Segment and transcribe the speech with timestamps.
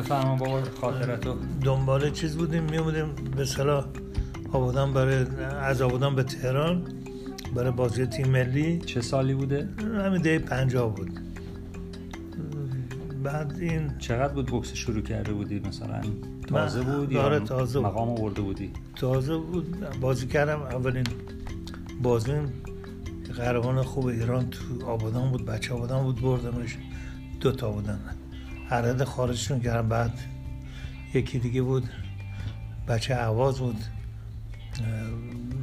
[0.00, 3.84] بفرما بابا خاطرتو دنبال چیز بودیم میومدیم به صلاح
[4.52, 5.26] آبادان برای
[5.60, 6.82] از آبادان به تهران
[7.54, 8.78] برای بازی تیم ملی.
[8.78, 9.68] چه سالی بوده؟
[10.04, 11.20] همین ده پنجاه بود.
[13.22, 16.00] بعد این چقدر بود بوکس شروع کرده بودی؟ مثلا
[16.48, 17.88] تازه بود یا آره، تازه بود.
[17.88, 19.76] مقام آورده بودی؟ تازه بود.
[20.00, 20.62] بازی کردم.
[20.62, 21.06] اولین
[22.02, 22.52] بازیم
[23.36, 26.78] قهرمان خوب ایران تو آبادان بود بچه آبادان بود بردمش
[27.40, 27.98] دو تا بودن
[28.70, 30.12] عرض خارجشون کردم بعد
[31.14, 31.84] یکی دیگه بود
[32.88, 33.76] بچه عواز بود.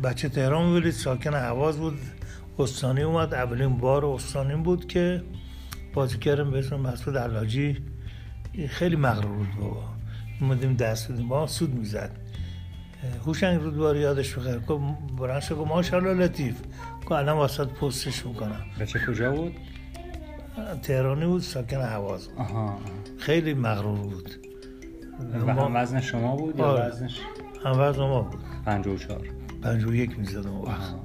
[0.04, 2.00] بچه تهران ولی ساکن عواز بود.
[2.60, 5.24] استانی اومد اولین بار استانی بود که
[5.94, 7.78] بازی کردم به اسم مسعود علاجی.
[8.70, 9.84] خیلی مغرور بود بابا.
[10.42, 12.12] اومدیم دست بدیم با سود می‌زد.
[13.26, 14.60] هوشنگ رودباری یادش بخیر.
[14.60, 16.56] گفت شد گفت ماشاءالله لطیف.
[17.02, 18.66] گفت الان واسط پستش می‌کنم.
[18.80, 19.54] بچه کجا بود؟
[20.82, 22.30] تهرانی بود ساکن حواز
[23.18, 24.30] خیلی مغرور بود.
[25.48, 26.88] و هم وزن شما بود یا آره.
[26.88, 27.20] وزنش
[27.66, 28.40] هم وزن ما بود.
[28.66, 29.22] 54
[29.62, 30.96] پنج و یک می‌زدم اون وقت.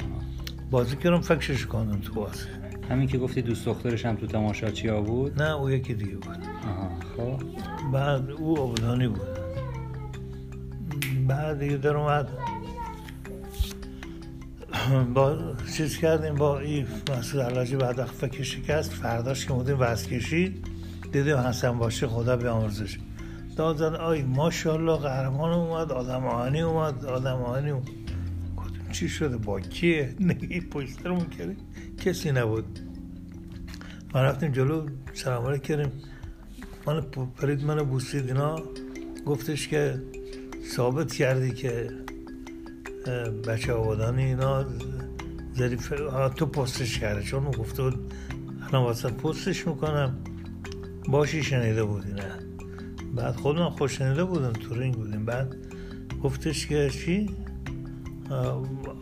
[0.70, 2.46] بازی کردم فکشش کردم تو بازی.
[2.90, 6.38] همین که گفتی دوست دخترش هم تو تماشاچی ها بود؟ نه او یکی دیگه بود.
[7.16, 7.42] خب.
[7.92, 9.38] بعد او آبادانی بود.
[11.28, 12.28] بعد دیگه در اومد.
[15.14, 15.38] با
[15.76, 16.86] چیز کردیم با این
[17.18, 20.62] مسعود علاجی بعد وقت فکر شکست فرداش که بودیم وزن کشی
[21.12, 22.98] دیدیم حسن باشه خدا بیامرزش
[23.56, 27.88] داد زد آی ماشاءالله قهرمان اومد آدم آهنی اومد آدم آهنی اومد.
[28.56, 31.56] گفتیم چی شده؟ با کیه؟ نگی پشترمون کردیم.
[32.04, 32.78] کسی نبود.
[34.14, 35.92] ما رفتیم جلو سلام کردیم.
[36.86, 37.00] من
[37.36, 38.62] پرید من بوسید اینا.
[39.26, 40.02] گفتش که
[40.76, 41.90] ثابت کردی که
[43.46, 44.64] بچه آبادانی اینا
[45.56, 45.92] ظریف
[46.36, 48.12] تو پستش کرده چون گفته بود
[48.66, 50.18] الان واسه پستش می‌کنم.
[51.08, 52.32] باشی شنیده بودی نه.
[53.14, 55.24] بعد خودم خوش شنیده بودم تو رینگ بودیم.
[55.24, 55.56] بعد
[56.22, 57.30] گفتش که چی؟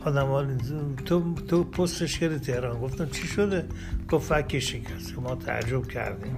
[0.04, 0.58] آدم
[1.04, 2.80] تو, تو پستش کردی تهران.
[2.80, 3.66] گفتم چی شده؟
[4.10, 6.36] گفت فک شکست ما تعجب کردیم.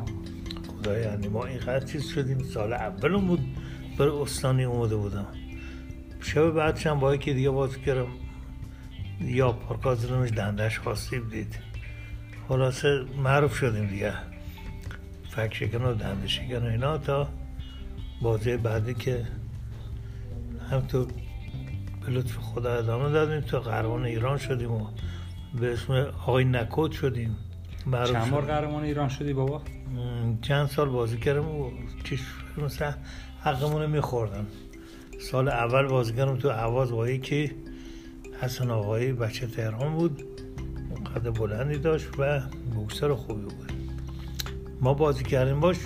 [0.68, 2.38] خدا یعنی ما اینقدر چیز شدیم.
[2.38, 3.40] سال اولم بود
[3.98, 5.26] برای استانی اومده بودم.
[6.22, 8.06] شب بعدش هم با یکی دیگه بازی کردم.
[9.20, 11.58] یا پارکاز رمش دندش خواستیم دید.
[12.48, 14.12] خلاصه معروف شدیم دیگه.
[15.30, 17.28] فک شکن و دنده شکن و اینا تا
[18.22, 19.26] بازی بعدی که
[20.70, 21.06] هم تو
[22.06, 24.86] به لطف خدا ادامه دادیم تا قهرمان ایران شدیم و
[25.60, 27.36] به اسم آقای نکوت شدیم.
[27.86, 28.54] معروف چند بار شدیم.
[28.54, 29.62] قهرمان ایران شدی بابا؟
[30.42, 31.70] چند سال بازی کردم و
[32.04, 32.20] چیش
[32.58, 32.94] مثلا
[33.42, 34.46] حقمون میخوردن.
[35.30, 37.50] سال اول بازی کردم تو عواز با یکی
[38.40, 40.22] حسن آقایی بچه تهران بود.
[41.14, 42.40] قد بلندی داشت و
[42.74, 43.72] بوکسر خوبی بود.
[44.80, 45.76] ما بازی کردیم باش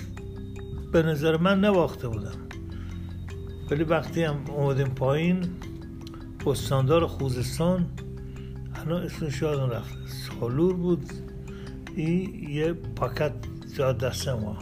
[0.91, 2.37] به نظر من نباخته بودم.
[3.71, 5.45] ولی وقتی هم اومدیم پایین
[6.45, 7.85] استاندار خوزستان
[8.75, 11.05] الان اسمش یادم رفت سالور بود.
[11.95, 13.33] این یه پاکت
[13.77, 14.57] داد دست ما.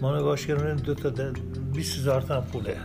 [0.00, 1.38] ما نگاش کردیم دو تا د-
[1.72, 2.76] 20 هزار تومن پوله.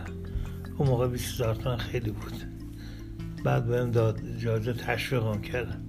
[0.78, 2.32] اون موقع 20 هزار تومن خیلی بود
[3.44, 5.80] بعد بهم داد اجازه تشویقم کرد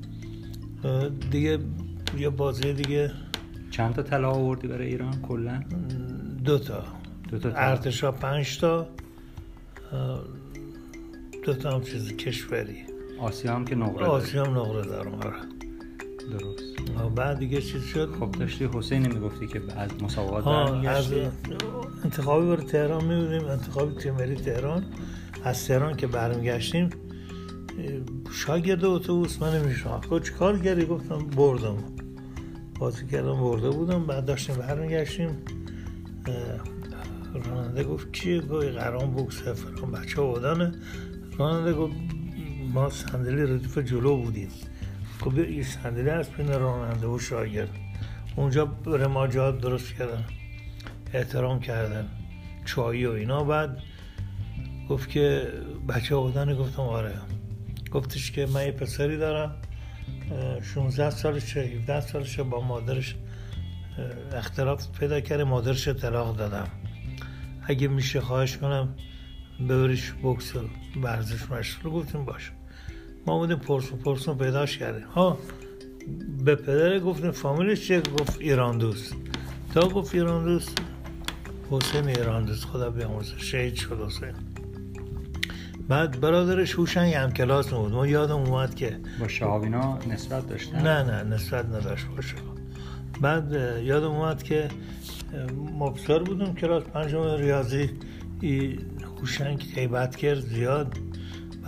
[0.83, 1.59] اه، دیگه
[2.17, 3.11] یه بازی دیگه
[3.71, 5.63] چند تا طلا آوردی برای ایران کلا؟
[6.45, 6.83] دو تا
[7.29, 7.49] دو تا.
[7.55, 8.87] ارتشا پنج تا
[11.45, 12.77] دو تا هم چیز کشوری
[13.19, 14.05] آسیا هم که نقره.
[14.05, 15.35] آسیا هم نقره دارم آره
[16.31, 16.63] درست.
[17.15, 20.47] بعد دیگه چیز شد؟ خب داشتی حسین می‌گفتی که از مسابقات
[20.85, 21.13] از
[22.03, 24.85] انتخابی برای تهران میبودیم انتخابی تیم ملی تهران.
[25.43, 26.89] از تهران که برمیگشتیم
[28.31, 31.77] شاگرد اتوبوس من نمیشناخت گفت چیکار کردی؟ گفتم بردم.
[32.79, 34.05] بازی کردم برده بودم.
[34.05, 35.29] بعد داشتیم برمیگشتیم.
[37.45, 40.71] راننده گفت کیه؟ گفت قرام بوکس فلان بچه بودنه
[41.37, 41.93] راننده گفت
[42.73, 44.49] ما صندلی ردیف جلو بودیم.
[45.25, 47.69] بیا این صندلی از بین راننده و شاگرد.
[48.35, 50.25] اونجا رماجات درست کردن.
[51.13, 52.07] احترام کردن.
[52.65, 53.43] چایی و اینا.
[53.43, 53.77] بعد
[54.89, 55.47] گفت که
[55.89, 57.13] بچه بودن گفتم آره.
[57.91, 59.55] گفتش که من یه پسری دارم
[60.31, 63.15] اه، 16 سالشه 17 سالشه با مادرش
[64.33, 66.67] اختلاف پیدا کرده مادرش طلاق دادم.
[67.63, 68.95] اگه میشه خواهش کنم
[69.69, 70.59] ببریش بوکس و
[71.01, 71.91] ورزش مشغول.
[71.91, 72.56] گفتیم باشه.
[73.27, 75.05] ما بودیم پرسو پرسو پیداش کردیم.
[75.05, 75.37] ها
[76.45, 79.15] به پدر گفتیم فامیلش چیه؟ گفت ایران دوست
[79.73, 80.77] تا گفت ایران دوست
[81.71, 84.33] حسین ایران دوست خدا بیامرزه شهید شد حسین.
[85.87, 91.03] بعد برادرش هوشنگ هم کلاس بود ما یادم اومد که با شهابینا نسبت داشتن؟ نه
[91.03, 92.05] نه نسبت نداشت.
[92.15, 92.35] باشه
[93.21, 93.51] بعد
[93.83, 94.67] یادم اومد که
[95.79, 97.89] مبصر بودم کلاس پنجم ریاضی.
[99.21, 100.97] هوشنگ غیبت کرد زیاد.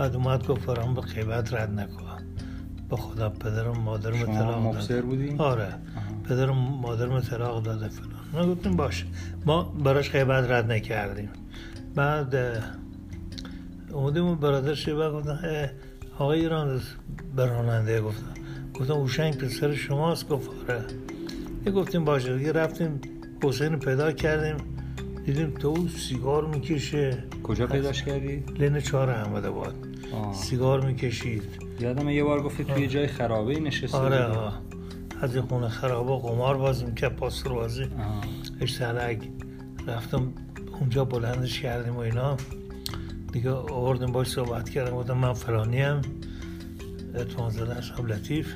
[0.00, 2.02] بعد اومد گفت فرام به غیبت رد نکن.
[2.90, 5.02] به خدا پدرم مادرم طلاق داده.
[5.02, 5.74] بودی؟ آره.
[6.28, 8.10] پدرم مادرم طلاق داده فلان.
[8.32, 9.06] ما گفتیم باشه.
[9.46, 11.28] ما براش غیبت رد نکردیم.
[11.94, 12.36] بعد
[13.92, 15.70] اومدیم اون برادر شیبه گفتن
[16.18, 16.80] آقای ایران
[17.36, 18.34] به راننده گفتم
[18.74, 20.28] گفتم هوشنگ پسر شماست.
[20.28, 20.84] گفت آره.
[21.66, 22.38] یه گفتیم باشه.
[22.38, 23.00] دیگه رفتیم
[23.42, 24.56] حسین پیدا کردیم.
[25.26, 27.24] دیدیم تو سیگار می‌کشه.
[27.42, 30.34] کجا پیداش کردی؟ لین چهار احمد آباد آه.
[30.34, 31.42] سیگار می‌کشید.
[31.80, 34.24] یادم یه بار گفتی توی جای خرابه نشسته آره.
[34.24, 34.60] آه.
[35.20, 37.82] از این خونه خرابه قمار بازی می‌کرد پاس بازی.
[37.84, 37.90] آه.
[38.60, 39.28] اشترک
[39.86, 40.32] رفتم
[40.80, 42.36] اونجا بلندش کردیم و اینا.
[43.32, 44.96] دیگه آوردیم باش صحبت کردم.
[44.96, 46.02] گفتم من فلانی هم
[47.14, 48.54] اتمام زده اشرف لطیف.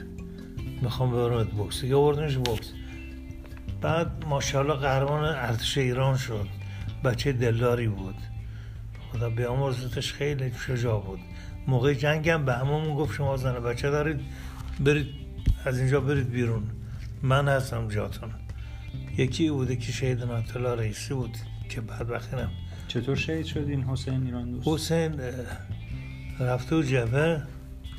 [0.83, 2.73] می‌خوام ببرمت بوکس دیگه آوردیمش بوکس
[3.81, 6.47] بعد ماشاءالله قهرمان ارتش ایران شد.
[7.05, 8.15] بچه دلداری بود.
[9.15, 11.21] خدا بیامرزتش خیلی شجاع بود.
[11.67, 14.21] موقع جنگ هم به همون گفت شما زن بچه دارید
[14.81, 15.07] برید
[15.65, 16.63] از اینجا برید بیرون.
[17.23, 18.31] من هستم جاتون.
[19.19, 21.37] یکی بوده که شهید ناتلا رئیسی بود
[21.69, 22.51] که بعد نم
[22.89, 27.43] چطور شهید شد این حسین ایران دوست؟ حسین اه، رفته تو جبهه.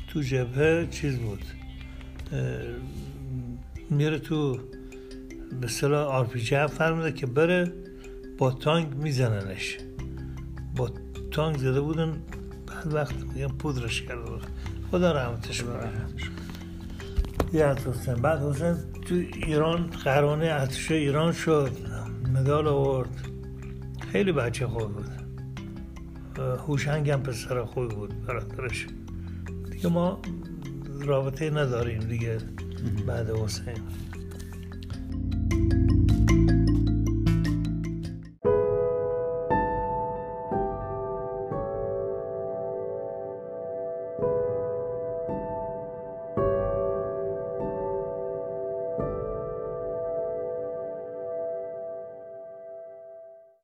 [0.08, 1.44] تو جبهه چیز بود.
[3.90, 4.60] میره تو
[5.62, 7.74] به صلاح آرپیجی هم فرموده که بره
[8.38, 9.78] با تانک میزننش.
[11.36, 12.22] تانک زده بودن
[12.68, 14.46] بعد وقت میگم پودرش کرده بود.
[14.92, 15.92] خدا رحمتش کنه.
[17.54, 18.16] یه از حسین.
[18.16, 21.72] بعد حسین تو ایران قهرمان ارتش ایران شد.
[22.34, 23.28] مدال آورد.
[24.12, 25.10] خیلی بچه خوب بود.
[26.68, 28.88] هوشنگ هم پسر خوبی بود برادرش.
[29.72, 30.22] دیگه ما
[31.00, 32.38] رابطه نداریم دیگه
[33.08, 33.78] بعد حسین.